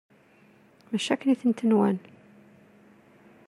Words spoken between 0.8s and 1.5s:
Mačči akken i